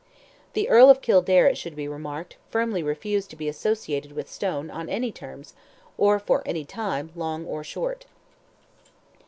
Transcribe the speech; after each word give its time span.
The 0.53 0.67
Earl 0.67 0.89
of 0.89 1.01
Kildare, 1.03 1.45
it 1.45 1.59
should 1.59 1.75
be 1.75 1.87
remarked, 1.87 2.35
firmly 2.49 2.81
refused 2.81 3.29
to 3.29 3.35
be 3.35 3.47
associated 3.47 4.13
with 4.13 4.31
Stone, 4.31 4.71
on 4.71 4.89
any 4.89 5.11
terms, 5.11 5.53
or 5.95 6.17
for 6.17 6.41
any 6.43 6.65
time, 6.65 7.11
long 7.15 7.45
or 7.45 7.63
short. 7.63 8.07